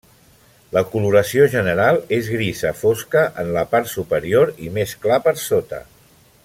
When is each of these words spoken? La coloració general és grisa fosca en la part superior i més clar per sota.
La 0.75 0.81
coloració 0.93 1.45
general 1.55 1.99
és 2.17 2.31
grisa 2.37 2.73
fosca 2.79 3.23
en 3.45 3.55
la 3.59 3.67
part 3.75 3.95
superior 3.95 4.55
i 4.69 4.75
més 4.79 4.99
clar 5.05 5.25
per 5.29 5.37
sota. 5.47 5.89